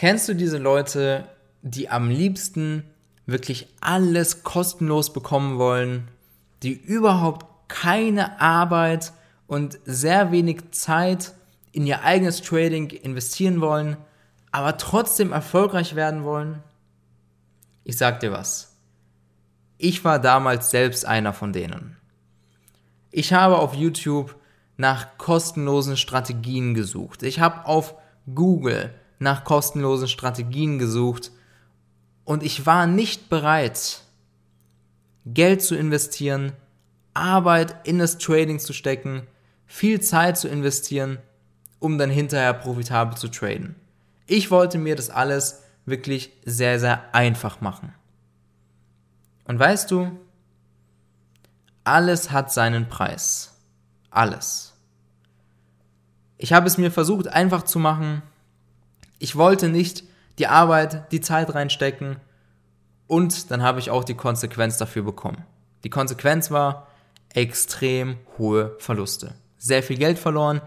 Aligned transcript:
Kennst 0.00 0.30
du 0.30 0.34
diese 0.34 0.56
Leute, 0.56 1.28
die 1.60 1.90
am 1.90 2.08
liebsten 2.08 2.84
wirklich 3.26 3.68
alles 3.82 4.44
kostenlos 4.44 5.12
bekommen 5.12 5.58
wollen, 5.58 6.08
die 6.62 6.72
überhaupt 6.72 7.68
keine 7.68 8.40
Arbeit 8.40 9.12
und 9.46 9.78
sehr 9.84 10.32
wenig 10.32 10.70
Zeit 10.70 11.34
in 11.72 11.86
ihr 11.86 12.02
eigenes 12.02 12.40
Trading 12.40 12.88
investieren 12.88 13.60
wollen, 13.60 13.98
aber 14.50 14.78
trotzdem 14.78 15.32
erfolgreich 15.32 15.94
werden 15.94 16.24
wollen? 16.24 16.62
Ich 17.84 17.98
sag 17.98 18.20
dir 18.20 18.32
was. 18.32 18.74
Ich 19.76 20.02
war 20.02 20.18
damals 20.18 20.70
selbst 20.70 21.04
einer 21.04 21.34
von 21.34 21.52
denen. 21.52 21.98
Ich 23.10 23.34
habe 23.34 23.58
auf 23.58 23.74
YouTube 23.74 24.34
nach 24.78 25.18
kostenlosen 25.18 25.98
Strategien 25.98 26.72
gesucht. 26.72 27.22
Ich 27.22 27.38
habe 27.38 27.66
auf 27.66 27.96
Google 28.34 28.94
nach 29.20 29.44
kostenlosen 29.44 30.08
Strategien 30.08 30.80
gesucht 30.80 31.30
und 32.24 32.42
ich 32.42 32.66
war 32.66 32.86
nicht 32.86 33.28
bereit, 33.28 34.02
Geld 35.26 35.62
zu 35.62 35.76
investieren, 35.76 36.52
Arbeit 37.14 37.86
in 37.86 37.98
das 37.98 38.18
Trading 38.18 38.58
zu 38.58 38.72
stecken, 38.72 39.26
viel 39.66 40.00
Zeit 40.00 40.38
zu 40.38 40.48
investieren, 40.48 41.18
um 41.78 41.98
dann 41.98 42.10
hinterher 42.10 42.54
profitabel 42.54 43.16
zu 43.16 43.28
traden. 43.28 43.76
Ich 44.26 44.50
wollte 44.50 44.78
mir 44.78 44.96
das 44.96 45.10
alles 45.10 45.62
wirklich 45.86 46.32
sehr, 46.44 46.80
sehr 46.80 47.14
einfach 47.14 47.60
machen. 47.60 47.92
Und 49.44 49.58
weißt 49.58 49.90
du, 49.90 50.18
alles 51.84 52.30
hat 52.30 52.52
seinen 52.52 52.88
Preis. 52.88 53.56
Alles. 54.10 54.72
Ich 56.38 56.52
habe 56.52 56.66
es 56.66 56.78
mir 56.78 56.90
versucht 56.90 57.28
einfach 57.28 57.62
zu 57.64 57.78
machen. 57.78 58.22
Ich 59.20 59.36
wollte 59.36 59.68
nicht 59.68 60.02
die 60.38 60.46
Arbeit, 60.46 61.12
die 61.12 61.20
Zeit 61.20 61.54
reinstecken 61.54 62.16
und 63.06 63.50
dann 63.50 63.62
habe 63.62 63.78
ich 63.78 63.90
auch 63.90 64.02
die 64.02 64.14
Konsequenz 64.14 64.78
dafür 64.78 65.02
bekommen. 65.02 65.44
Die 65.84 65.90
Konsequenz 65.90 66.50
war 66.50 66.88
extrem 67.34 68.16
hohe 68.38 68.74
Verluste. 68.78 69.34
Sehr 69.58 69.82
viel 69.82 69.98
Geld 69.98 70.18
verloren. 70.18 70.62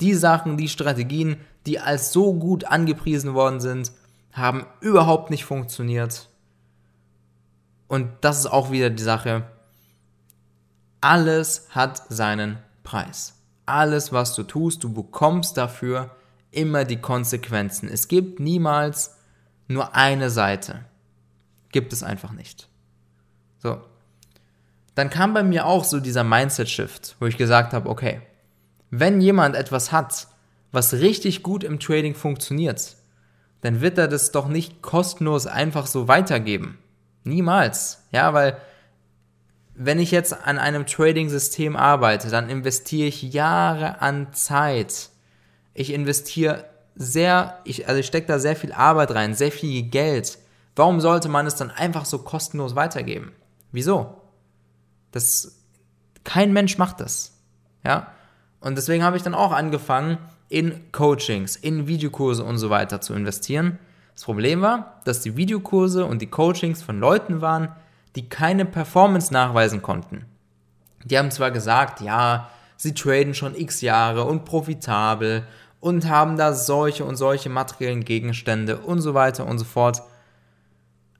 Die 0.00 0.14
Sachen, 0.14 0.56
die 0.56 0.68
Strategien, 0.68 1.36
die 1.66 1.80
als 1.80 2.12
so 2.12 2.32
gut 2.32 2.64
angepriesen 2.64 3.34
worden 3.34 3.58
sind, 3.58 3.90
haben 4.32 4.66
überhaupt 4.80 5.30
nicht 5.30 5.44
funktioniert. 5.44 6.28
Und 7.88 8.10
das 8.20 8.38
ist 8.38 8.46
auch 8.46 8.70
wieder 8.70 8.90
die 8.90 9.02
Sache. 9.02 9.50
Alles 11.00 11.66
hat 11.70 12.02
seinen 12.08 12.58
Preis. 12.84 13.34
Alles, 13.66 14.12
was 14.12 14.36
du 14.36 14.44
tust, 14.44 14.84
du 14.84 14.92
bekommst 14.92 15.56
dafür 15.56 16.10
immer 16.50 16.84
die 16.84 17.00
Konsequenzen. 17.00 17.88
Es 17.88 18.08
gibt 18.08 18.40
niemals 18.40 19.16
nur 19.68 19.94
eine 19.94 20.30
Seite. 20.30 20.84
Gibt 21.72 21.92
es 21.92 22.02
einfach 22.02 22.32
nicht. 22.32 22.68
So. 23.58 23.80
Dann 24.94 25.10
kam 25.10 25.34
bei 25.34 25.42
mir 25.42 25.66
auch 25.66 25.84
so 25.84 26.00
dieser 26.00 26.24
Mindset-Shift, 26.24 27.16
wo 27.20 27.26
ich 27.26 27.36
gesagt 27.36 27.72
habe, 27.74 27.88
okay, 27.88 28.22
wenn 28.90 29.20
jemand 29.20 29.56
etwas 29.56 29.92
hat, 29.92 30.28
was 30.72 30.94
richtig 30.94 31.42
gut 31.42 31.64
im 31.64 31.78
Trading 31.80 32.14
funktioniert, 32.14 32.96
dann 33.60 33.80
wird 33.80 33.98
er 33.98 34.08
das 34.08 34.32
doch 34.32 34.48
nicht 34.48 34.82
kostenlos 34.82 35.46
einfach 35.46 35.86
so 35.86 36.08
weitergeben. 36.08 36.78
Niemals. 37.24 38.04
Ja, 38.12 38.32
weil 38.32 38.56
wenn 39.74 39.98
ich 39.98 40.10
jetzt 40.10 40.32
an 40.46 40.58
einem 40.58 40.86
Trading-System 40.86 41.76
arbeite, 41.76 42.30
dann 42.30 42.48
investiere 42.48 43.08
ich 43.08 43.22
Jahre 43.22 44.00
an 44.00 44.32
Zeit. 44.32 45.10
Ich 45.78 45.92
investiere 45.92 46.64
sehr, 46.94 47.58
ich, 47.64 47.86
also 47.86 48.00
ich 48.00 48.06
stecke 48.06 48.26
da 48.26 48.38
sehr 48.38 48.56
viel 48.56 48.72
Arbeit 48.72 49.10
rein, 49.10 49.34
sehr 49.34 49.52
viel 49.52 49.82
Geld. 49.82 50.38
Warum 50.74 51.00
sollte 51.00 51.28
man 51.28 51.46
es 51.46 51.54
dann 51.54 51.70
einfach 51.70 52.06
so 52.06 52.18
kostenlos 52.18 52.74
weitergeben? 52.74 53.32
Wieso? 53.72 54.22
Das, 55.12 55.62
kein 56.24 56.54
Mensch 56.54 56.78
macht 56.78 57.00
das. 57.00 57.38
Ja? 57.84 58.08
Und 58.60 58.76
deswegen 58.76 59.04
habe 59.04 59.18
ich 59.18 59.22
dann 59.22 59.34
auch 59.34 59.52
angefangen, 59.52 60.18
in 60.48 60.92
Coachings, 60.92 61.56
in 61.56 61.86
Videokurse 61.86 62.42
und 62.42 62.56
so 62.56 62.70
weiter 62.70 63.00
zu 63.00 63.12
investieren. 63.12 63.78
Das 64.14 64.24
Problem 64.24 64.62
war, 64.62 65.00
dass 65.04 65.20
die 65.20 65.36
Videokurse 65.36 66.06
und 66.06 66.22
die 66.22 66.30
Coachings 66.30 66.82
von 66.82 67.00
Leuten 67.00 67.42
waren, 67.42 67.68
die 68.14 68.28
keine 68.30 68.64
Performance 68.64 69.32
nachweisen 69.32 69.82
konnten. 69.82 70.24
Die 71.04 71.18
haben 71.18 71.30
zwar 71.30 71.50
gesagt, 71.50 72.00
ja, 72.00 72.48
sie 72.76 72.94
traden 72.94 73.34
schon 73.34 73.54
x 73.54 73.82
Jahre 73.82 74.24
und 74.24 74.44
profitabel 74.44 75.46
und 75.80 76.08
haben 76.08 76.36
da 76.36 76.52
solche 76.52 77.04
und 77.04 77.16
solche 77.16 77.48
materiellen 77.48 78.04
Gegenstände 78.04 78.78
und 78.78 79.00
so 79.00 79.14
weiter 79.14 79.46
und 79.46 79.58
so 79.58 79.64
fort, 79.64 80.02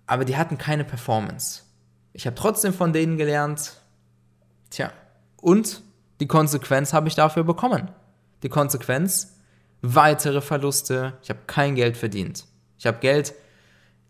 aber 0.06 0.25
die 0.25 0.37
hatten 0.37 0.59
keine 0.59 0.84
Performance. 0.84 1.62
Ich 2.12 2.27
habe 2.27 2.37
trotzdem 2.37 2.72
von 2.72 2.93
denen 2.93 3.17
gelernt, 3.17 3.75
tja, 4.71 4.91
und 5.41 5.83
die 6.21 6.27
Konsequenz 6.27 6.93
habe 6.93 7.09
ich 7.09 7.15
dafür 7.15 7.44
bekommen. 7.44 7.91
Die 8.43 8.49
Konsequenz, 8.49 9.37
weitere 9.83 10.41
Verluste, 10.41 11.15
ich 11.23 11.31
habe 11.31 11.41
kein 11.47 11.75
Geld 11.75 11.97
verdient. 11.97 12.47
Ich 12.78 12.87
habe 12.87 12.99
Geld 12.99 13.34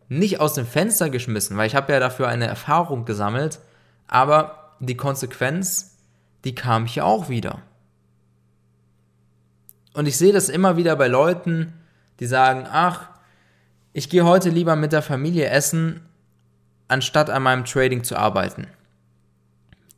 nicht 0.08 0.40
aus 0.40 0.54
dem 0.54 0.66
Fenster 0.66 1.10
geschmissen, 1.10 1.56
weil 1.56 1.66
ich 1.66 1.74
habe 1.74 1.92
ja 1.92 2.00
dafür 2.00 2.28
eine 2.28 2.46
Erfahrung 2.46 3.04
gesammelt, 3.04 3.58
aber 4.06 4.76
die 4.78 4.96
Konsequenz, 4.96 5.96
die 6.44 6.54
kam 6.54 6.86
hier 6.86 7.04
auch 7.04 7.28
wieder. 7.28 7.62
Und 9.96 10.04
ich 10.04 10.18
sehe 10.18 10.34
das 10.34 10.50
immer 10.50 10.76
wieder 10.76 10.94
bei 10.94 11.08
Leuten, 11.08 11.72
die 12.20 12.26
sagen, 12.26 12.66
ach, 12.70 13.08
ich 13.94 14.10
gehe 14.10 14.26
heute 14.26 14.50
lieber 14.50 14.76
mit 14.76 14.92
der 14.92 15.00
Familie 15.00 15.48
essen, 15.48 16.02
anstatt 16.86 17.30
an 17.30 17.42
meinem 17.42 17.64
Trading 17.64 18.04
zu 18.04 18.14
arbeiten. 18.14 18.66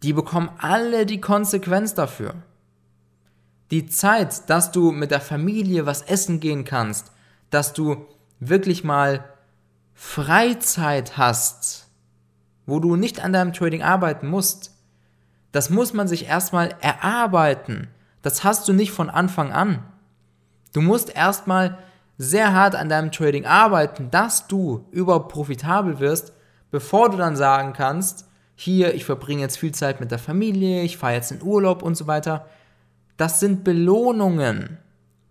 Die 0.04 0.12
bekommen 0.12 0.50
alle 0.58 1.04
die 1.04 1.20
Konsequenz 1.20 1.94
dafür. 1.94 2.36
Die 3.72 3.88
Zeit, 3.88 4.48
dass 4.48 4.70
du 4.70 4.92
mit 4.92 5.10
der 5.10 5.20
Familie 5.20 5.84
was 5.84 6.02
essen 6.02 6.38
gehen 6.38 6.64
kannst, 6.64 7.10
dass 7.50 7.72
du 7.72 8.06
wirklich 8.38 8.84
mal 8.84 9.24
Freizeit 9.94 11.16
hast, 11.16 11.88
wo 12.66 12.78
du 12.78 12.94
nicht 12.94 13.18
an 13.18 13.32
deinem 13.32 13.52
Trading 13.52 13.82
arbeiten 13.82 14.28
musst, 14.28 14.70
das 15.50 15.70
muss 15.70 15.92
man 15.92 16.06
sich 16.06 16.26
erstmal 16.26 16.76
erarbeiten. 16.80 17.88
Das 18.22 18.44
hast 18.44 18.68
du 18.68 18.72
nicht 18.72 18.92
von 18.92 19.10
Anfang 19.10 19.52
an. 19.52 19.84
Du 20.72 20.80
musst 20.80 21.14
erstmal 21.14 21.78
sehr 22.18 22.52
hart 22.52 22.74
an 22.74 22.88
deinem 22.88 23.12
Trading 23.12 23.46
arbeiten, 23.46 24.10
dass 24.10 24.48
du 24.48 24.86
überhaupt 24.90 25.32
profitabel 25.32 26.00
wirst, 26.00 26.32
bevor 26.70 27.10
du 27.10 27.16
dann 27.16 27.36
sagen 27.36 27.72
kannst, 27.72 28.26
hier, 28.60 28.94
ich 28.94 29.04
verbringe 29.04 29.42
jetzt 29.42 29.56
viel 29.56 29.72
Zeit 29.72 30.00
mit 30.00 30.10
der 30.10 30.18
Familie, 30.18 30.82
ich 30.82 30.96
fahre 30.96 31.14
jetzt 31.14 31.30
in 31.30 31.42
Urlaub 31.42 31.80
und 31.80 31.96
so 31.96 32.08
weiter. 32.08 32.46
Das 33.16 33.38
sind 33.38 33.62
Belohnungen. 33.62 34.78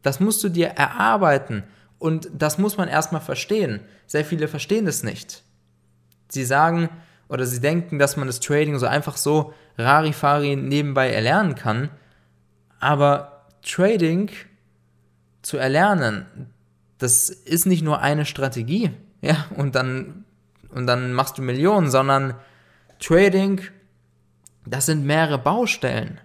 Das 0.01 0.21
musst 0.21 0.41
du 0.45 0.49
dir 0.49 0.67
erarbeiten. 0.67 1.63
Und 1.99 2.29
das 2.33 2.57
muss 2.57 2.77
man 2.77 2.87
erstmal 2.87 3.19
verstehen. 3.19 3.81
Sehr 4.05 4.23
viele 4.23 4.47
verstehen 4.47 4.85
das 4.85 5.03
nicht. 5.03 5.43
Sie 6.29 6.45
sagen 6.45 6.89
oder 7.27 7.45
sie 7.45 7.59
denken, 7.59 7.99
dass 7.99 8.15
man 8.15 8.27
das 8.27 8.39
Trading 8.39 8.79
so 8.79 8.85
einfach 8.85 9.17
so 9.17 9.53
Rarifari 9.77 10.55
nebenbei 10.55 11.11
erlernen 11.11 11.55
kann. 11.55 11.89
Aber 12.79 13.45
Trading 13.63 14.29
zu 15.41 15.57
erlernen, 15.57 16.25
das 16.97 17.29
ist 17.29 17.65
nicht 17.65 17.83
nur 17.83 18.01
eine 18.01 18.25
Strategie, 18.25 18.91
ja, 19.21 19.45
und 19.55 19.75
dann, 19.75 20.25
und 20.69 20.87
dann 20.87 21.13
machst 21.13 21.37
du 21.37 21.41
Millionen, 21.41 21.89
sondern 21.89 22.35
Trading, 22.99 23.61
das 24.65 24.87
sind 24.87 25.05
mehrere 25.05 25.37
Baustellen. 25.37 26.19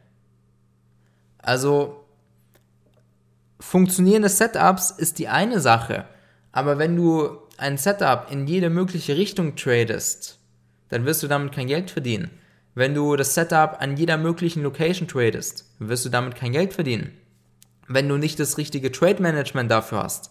Also 1.38 2.04
funktionierende 3.60 4.28
Setups 4.28 4.90
ist 4.90 5.18
die 5.18 5.28
eine 5.28 5.60
Sache, 5.60 6.06
aber 6.52 6.78
wenn 6.78 6.96
du 6.96 7.38
ein 7.58 7.78
Setup 7.78 8.30
in 8.30 8.46
jede 8.46 8.70
mögliche 8.70 9.16
Richtung 9.16 9.56
tradest, 9.56 10.38
dann 10.88 11.04
wirst 11.06 11.22
du 11.22 11.28
damit 11.28 11.54
kein 11.54 11.68
Geld 11.68 11.90
verdienen. 11.90 12.30
Wenn 12.74 12.94
du 12.94 13.16
das 13.16 13.34
Setup 13.34 13.76
an 13.80 13.96
jeder 13.96 14.16
möglichen 14.16 14.62
Location 14.62 15.06
tradest, 15.06 15.66
wirst 15.78 16.04
du 16.04 16.08
damit 16.08 16.36
kein 16.36 16.52
Geld 16.52 16.72
verdienen. 16.72 17.12
Wenn 17.86 18.08
du 18.08 18.16
nicht 18.16 18.40
das 18.40 18.56
richtige 18.56 18.90
Trade 18.90 19.20
Management 19.20 19.70
dafür 19.70 20.02
hast, 20.02 20.30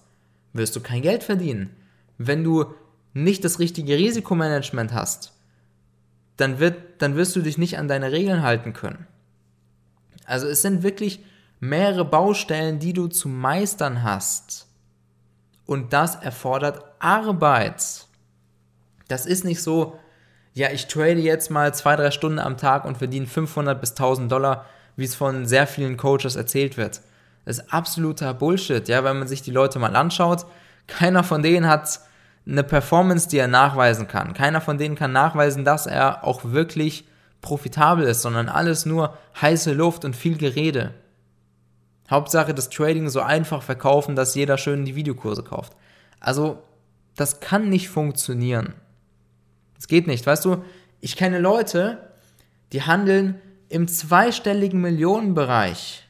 wirst 0.54 0.76
du 0.76 0.80
kein 0.80 1.02
Geld 1.02 1.24
verdienen. 1.24 1.76
Wenn 2.18 2.44
du 2.44 2.74
nicht 3.14 3.44
das 3.46 3.60
richtige 3.60 3.96
Risikomanagement 3.98 4.94
hast, 4.94 5.34
dann, 6.38 6.60
wird, 6.60 7.02
dann 7.02 7.16
wirst 7.16 7.36
du 7.36 7.42
dich 7.42 7.58
nicht 7.58 7.78
an 7.78 7.88
deine 7.88 8.12
Regeln 8.12 8.42
halten 8.42 8.74
können. 8.74 9.06
Also 10.26 10.48
es 10.48 10.62
sind 10.62 10.82
wirklich 10.82 11.24
mehrere 11.60 12.06
Baustellen, 12.06 12.80
die 12.80 12.94
du 12.94 13.08
zu 13.08 13.30
meistern 13.30 14.02
hast. 14.02 14.68
Und 15.66 15.94
das 15.94 16.16
erfordert 16.16 16.84
Arbeit. 17.00 18.08
Das 19.08 19.26
ist 19.26 19.46
nicht 19.46 19.62
so, 19.62 20.00
ja, 20.54 20.70
ich 20.72 20.88
trade 20.88 21.20
jetzt 21.20 21.50
mal 21.50 21.74
zwei, 21.74 21.96
drei 21.96 22.12
Stunden 22.12 22.40
am 22.40 22.58
Tag 22.58 22.86
und 22.86 22.98
verdiene 22.98 23.28
500 23.28 23.80
bis 23.80 23.92
1000 23.92 24.32
Dollar, 24.32 24.66
wie 24.96 25.06
es 25.06 25.16
von 25.16 25.46
sehr 25.46 25.68
vielen 25.68 25.98
Coaches 25.98 26.36
erzählt 26.36 26.78
wird. 26.78 27.02
Das 27.46 27.60
ist 27.60 27.74
absoluter 27.74 28.34
Bullshit, 28.34 28.88
ja, 28.88 29.04
wenn 29.04 29.20
man 29.20 29.28
sich 29.28 29.42
die 29.42 29.52
Leute 29.52 29.80
mal 29.80 29.96
anschaut. 29.96 30.46
keiner 30.88 31.24
von 31.24 31.42
denen 31.42 31.68
hat 31.68 32.02
eine 32.46 32.64
Performance, 32.64 33.30
die 33.30 33.38
er 33.38 33.48
nachweisen 33.48 34.08
kann. 34.08 34.34
Keiner 34.34 34.62
von 34.62 34.78
denen 34.78 34.96
kann 34.96 35.12
nachweisen, 35.12 35.64
dass 35.64 35.86
er 35.86 36.24
auch 36.24 36.44
wirklich 36.44 37.06
profitabel 37.42 38.06
ist, 38.06 38.22
sondern 38.22 38.50
alles 38.50 38.86
nur 38.86 39.18
heiße 39.40 39.74
Luft 39.74 40.06
und 40.06 40.16
viel 40.16 40.38
Gerede. 40.38 40.94
Hauptsache 42.10 42.54
das 42.54 42.70
Trading 42.70 43.10
so 43.10 43.22
einfach 43.22 43.64
verkaufen, 43.64 44.16
dass 44.16 44.36
jeder 44.36 44.58
schön 44.58 44.86
die 44.86 44.96
Videokurse 44.96 45.44
kauft. 45.44 45.76
Also, 46.20 46.62
das 47.16 47.40
kann 47.40 47.70
nicht 47.70 47.90
funktionieren. 47.90 48.74
Das 49.82 49.88
geht 49.88 50.06
nicht. 50.06 50.28
Weißt 50.28 50.46
du, 50.46 50.58
ich 51.00 51.16
kenne 51.16 51.40
Leute, 51.40 51.98
die 52.72 52.84
handeln 52.84 53.42
im 53.68 53.88
zweistelligen 53.88 54.80
Millionenbereich. 54.80 56.08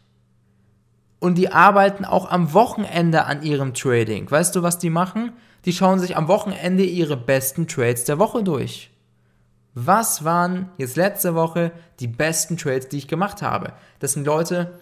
Und 1.19 1.35
die 1.35 1.53
arbeiten 1.53 2.03
auch 2.03 2.29
am 2.29 2.53
Wochenende 2.53 3.23
an 3.23 3.43
ihrem 3.43 3.73
Trading. 3.73 4.29
Weißt 4.29 4.53
du, 4.57 4.61
was 4.61 4.77
die 4.77 4.89
machen? 4.89 5.31
Die 5.63 5.71
schauen 5.71 5.99
sich 5.99 6.17
am 6.17 6.27
Wochenende 6.27 6.83
ihre 6.83 7.15
besten 7.15 7.65
Trades 7.65 8.03
der 8.03 8.19
Woche 8.19 8.43
durch. 8.43 8.91
Was 9.73 10.25
waren 10.25 10.69
jetzt 10.77 10.97
letzte 10.97 11.33
Woche 11.33 11.71
die 12.01 12.09
besten 12.09 12.57
Trades, 12.57 12.89
die 12.89 12.97
ich 12.97 13.07
gemacht 13.07 13.41
habe? 13.41 13.71
Das 13.99 14.11
sind 14.11 14.25
Leute, 14.25 14.81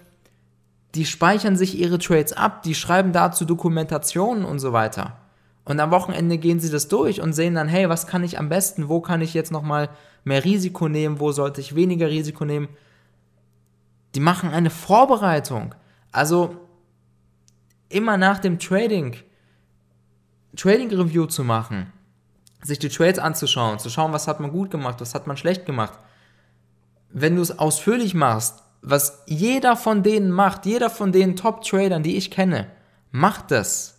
die 0.96 1.06
speichern 1.06 1.56
sich 1.56 1.78
ihre 1.78 2.00
Trades 2.00 2.34
ab, 2.34 2.64
die 2.64 2.74
schreiben 2.74 3.14
dazu 3.14 3.46
Dokumentationen 3.46 4.46
und 4.46 4.58
so 4.58 4.74
weiter. 4.74 5.29
Und 5.70 5.80
am 5.80 5.92
Wochenende 5.92 6.40
gehen 6.40 6.60
sie 6.60 6.72
das 6.72 6.88
durch 6.88 7.22
und 7.22 7.34
sehen 7.34 7.54
dann, 7.54 7.68
hey, 7.68 7.90
was 7.90 8.08
kann 8.08 8.24
ich 8.24 8.40
am 8.40 8.50
besten, 8.50 8.90
wo 8.90 9.02
kann 9.02 9.22
ich 9.22 9.36
jetzt 9.36 9.52
nochmal 9.52 9.90
mehr 10.24 10.44
Risiko 10.44 10.90
nehmen, 10.90 11.20
wo 11.20 11.32
sollte 11.32 11.62
ich 11.62 11.76
weniger 11.76 12.10
Risiko 12.10 12.44
nehmen. 12.44 12.70
Die 14.16 14.20
machen 14.20 14.50
eine 14.50 14.72
Vorbereitung. 14.72 15.76
Also 16.12 16.56
immer 17.88 18.18
nach 18.18 18.40
dem 18.40 18.58
Trading, 18.58 19.18
Trading 20.58 20.90
Review 20.90 21.28
zu 21.28 21.44
machen, 21.44 21.94
sich 22.64 22.80
die 22.80 22.90
Trades 22.90 23.20
anzuschauen, 23.20 23.78
zu 23.78 23.92
schauen, 23.92 24.12
was 24.12 24.28
hat 24.28 24.40
man 24.40 24.52
gut 24.52 24.72
gemacht, 24.72 25.00
was 25.02 25.14
hat 25.14 25.28
man 25.28 25.38
schlecht 25.38 25.68
gemacht. 25.68 26.00
Wenn 27.12 27.36
du 27.36 27.44
es 27.44 27.60
ausführlich 27.60 28.16
machst, 28.16 28.64
was 28.82 29.22
jeder 29.28 29.76
von 29.76 30.02
denen 30.02 30.32
macht, 30.32 30.66
jeder 30.66 30.90
von 30.90 31.12
den 31.12 31.36
Top-Tradern, 31.36 32.02
die 32.02 32.18
ich 32.18 32.32
kenne, 32.32 32.72
macht 33.12 33.52
das. 33.52 33.99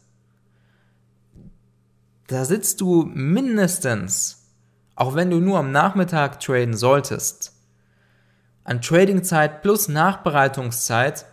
Da 2.30 2.44
sitzt 2.44 2.80
du 2.80 3.10
mindestens, 3.12 4.44
auch 4.94 5.16
wenn 5.16 5.30
du 5.30 5.40
nur 5.40 5.58
am 5.58 5.72
Nachmittag 5.72 6.38
traden 6.38 6.76
solltest, 6.76 7.52
an 8.62 8.80
Tradingzeit 8.80 9.62
plus 9.62 9.88
Nachbereitungszeit 9.88 11.26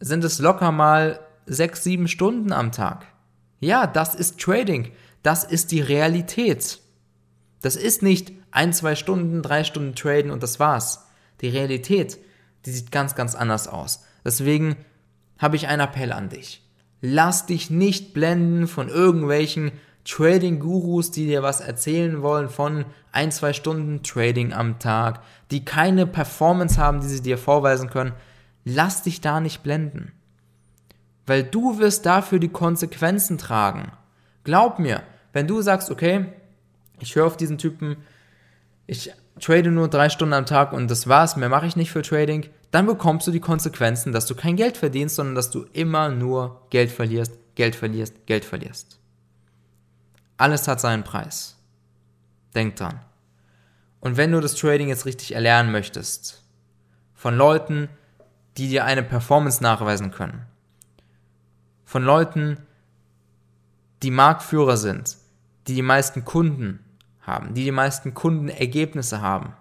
sind 0.00 0.24
es 0.24 0.40
locker 0.40 0.72
mal 0.72 1.20
sechs, 1.46 1.84
sieben 1.84 2.08
Stunden 2.08 2.52
am 2.52 2.72
Tag. 2.72 3.06
Ja, 3.60 3.86
das 3.86 4.16
ist 4.16 4.40
Trading. 4.40 4.90
Das 5.22 5.44
ist 5.44 5.70
die 5.70 5.82
Realität. 5.82 6.80
Das 7.62 7.76
ist 7.76 8.02
nicht 8.02 8.32
ein, 8.50 8.72
zwei 8.72 8.96
Stunden, 8.96 9.42
drei 9.42 9.62
Stunden 9.62 9.94
traden 9.94 10.32
und 10.32 10.42
das 10.42 10.58
war's. 10.58 11.06
Die 11.42 11.48
Realität, 11.48 12.18
die 12.66 12.72
sieht 12.72 12.90
ganz, 12.90 13.14
ganz 13.14 13.36
anders 13.36 13.68
aus. 13.68 14.02
Deswegen 14.24 14.74
habe 15.38 15.54
ich 15.54 15.68
einen 15.68 15.82
Appell 15.82 16.10
an 16.10 16.28
dich. 16.28 16.68
Lass 17.00 17.46
dich 17.46 17.70
nicht 17.70 18.14
blenden 18.14 18.66
von 18.66 18.88
irgendwelchen 18.88 19.70
Trading-Gurus, 20.10 21.12
die 21.12 21.26
dir 21.26 21.42
was 21.42 21.60
erzählen 21.60 22.20
wollen 22.22 22.48
von 22.48 22.84
ein, 23.12 23.30
zwei 23.30 23.52
Stunden 23.52 24.02
Trading 24.02 24.52
am 24.52 24.78
Tag, 24.80 25.22
die 25.50 25.64
keine 25.64 26.06
Performance 26.06 26.78
haben, 26.78 27.00
die 27.00 27.06
sie 27.06 27.22
dir 27.22 27.38
vorweisen 27.38 27.90
können. 27.90 28.12
Lass 28.64 29.02
dich 29.02 29.20
da 29.20 29.40
nicht 29.40 29.62
blenden. 29.62 30.12
Weil 31.26 31.44
du 31.44 31.78
wirst 31.78 32.06
dafür 32.06 32.40
die 32.40 32.48
Konsequenzen 32.48 33.38
tragen. 33.38 33.92
Glaub 34.42 34.80
mir, 34.80 35.02
wenn 35.32 35.46
du 35.46 35.62
sagst, 35.62 35.90
okay, 35.90 36.26
ich 36.98 37.14
höre 37.14 37.26
auf 37.26 37.36
diesen 37.36 37.58
Typen, 37.58 37.96
ich 38.88 39.12
trade 39.38 39.70
nur 39.70 39.88
drei 39.88 40.08
Stunden 40.08 40.34
am 40.34 40.46
Tag 40.46 40.72
und 40.72 40.90
das 40.90 41.06
war's, 41.06 41.36
mehr 41.36 41.48
mache 41.48 41.66
ich 41.66 41.76
nicht 41.76 41.92
für 41.92 42.02
Trading, 42.02 42.46
dann 42.72 42.86
bekommst 42.86 43.28
du 43.28 43.30
die 43.30 43.40
Konsequenzen, 43.40 44.12
dass 44.12 44.26
du 44.26 44.34
kein 44.34 44.56
Geld 44.56 44.76
verdienst, 44.76 45.16
sondern 45.16 45.36
dass 45.36 45.50
du 45.50 45.66
immer 45.72 46.08
nur 46.08 46.66
Geld 46.70 46.90
verlierst, 46.90 47.38
Geld 47.54 47.76
verlierst, 47.76 48.26
Geld 48.26 48.44
verlierst. 48.44 48.99
Alles 50.40 50.66
hat 50.68 50.80
seinen 50.80 51.04
Preis. 51.04 51.58
Denk 52.54 52.76
dran. 52.76 53.00
Und 54.00 54.16
wenn 54.16 54.32
du 54.32 54.40
das 54.40 54.54
Trading 54.54 54.88
jetzt 54.88 55.04
richtig 55.04 55.34
erlernen 55.34 55.70
möchtest, 55.70 56.42
von 57.14 57.36
Leuten, 57.36 57.90
die 58.56 58.68
dir 58.68 58.86
eine 58.86 59.02
Performance 59.02 59.62
nachweisen 59.62 60.10
können, 60.10 60.46
von 61.84 62.02
Leuten, 62.02 62.56
die 64.02 64.10
Marktführer 64.10 64.78
sind, 64.78 65.18
die 65.66 65.74
die 65.74 65.82
meisten 65.82 66.24
Kunden 66.24 66.82
haben, 67.20 67.52
die 67.52 67.64
die 67.64 67.70
meisten 67.70 68.14
Kundenergebnisse 68.14 69.20
haben, 69.20 69.52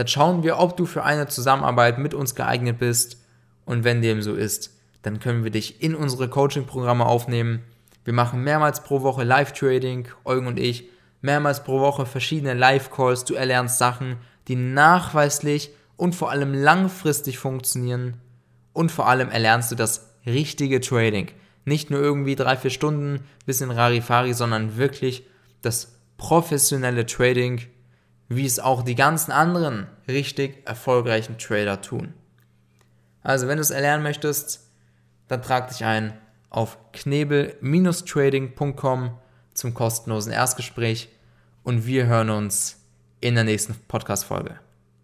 Dann 0.00 0.08
schauen 0.08 0.42
wir, 0.42 0.58
ob 0.58 0.78
du 0.78 0.86
für 0.86 1.04
eine 1.04 1.26
Zusammenarbeit 1.26 1.98
mit 1.98 2.14
uns 2.14 2.34
geeignet 2.34 2.78
bist 2.78 3.18
und 3.66 3.84
wenn 3.84 4.00
dem 4.00 4.22
so 4.22 4.34
ist, 4.34 4.74
dann 5.02 5.20
können 5.20 5.44
wir 5.44 5.50
dich 5.50 5.82
in 5.82 5.94
unsere 5.94 6.26
Coaching-Programme 6.26 7.04
aufnehmen. 7.04 7.64
Wir 8.04 8.14
machen 8.14 8.42
mehrmals 8.42 8.82
pro 8.82 9.02
Woche 9.02 9.24
Live-Trading, 9.24 10.08
Eugen 10.24 10.46
und 10.46 10.58
ich, 10.58 10.88
mehrmals 11.20 11.64
pro 11.64 11.80
Woche 11.80 12.06
verschiedene 12.06 12.54
Live-Calls. 12.54 13.26
Du 13.26 13.34
erlernst 13.34 13.76
Sachen, 13.76 14.16
die 14.48 14.56
nachweislich 14.56 15.68
und 15.98 16.14
vor 16.14 16.30
allem 16.30 16.54
langfristig 16.54 17.38
funktionieren. 17.38 18.14
Und 18.72 18.90
vor 18.90 19.06
allem 19.06 19.28
erlernst 19.28 19.70
du 19.70 19.74
das 19.74 20.14
richtige 20.24 20.80
Trading. 20.80 21.28
Nicht 21.66 21.90
nur 21.90 22.00
irgendwie 22.00 22.36
drei, 22.36 22.56
vier 22.56 22.70
Stunden, 22.70 23.26
bisschen 23.44 23.70
Rarifari, 23.70 24.32
sondern 24.32 24.78
wirklich 24.78 25.26
das 25.60 25.92
professionelle 26.16 27.04
Trading, 27.04 27.60
wie 28.30 28.46
es 28.46 28.58
auch 28.60 28.82
die 28.82 28.94
ganzen 28.94 29.32
anderen 29.32 29.88
richtig 30.08 30.66
erfolgreichen 30.66 31.36
Trader 31.36 31.82
tun. 31.82 32.14
Also, 33.22 33.48
wenn 33.48 33.56
du 33.56 33.62
es 33.62 33.70
erlernen 33.70 34.02
möchtest, 34.02 34.66
dann 35.28 35.42
trag 35.42 35.68
dich 35.68 35.84
ein 35.84 36.14
auf 36.48 36.78
knebel-trading.com 36.92 39.10
zum 39.52 39.74
kostenlosen 39.74 40.32
Erstgespräch 40.32 41.10
und 41.64 41.84
wir 41.86 42.06
hören 42.06 42.30
uns 42.30 42.78
in 43.20 43.34
der 43.34 43.44
nächsten 43.44 43.74
Podcast-Folge. 43.88 44.58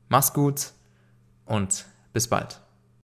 Mach's 0.08 0.32
gut 0.32 0.70
und 1.44 1.84
bis 2.12 2.28
bald. 2.28 2.65